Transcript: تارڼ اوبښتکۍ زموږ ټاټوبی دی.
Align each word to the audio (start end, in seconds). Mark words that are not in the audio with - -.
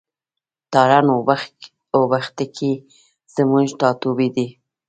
تارڼ 0.71 1.05
اوبښتکۍ 1.97 2.73
زموږ 3.35 3.67
ټاټوبی 3.79 4.29
دی. 4.35 4.47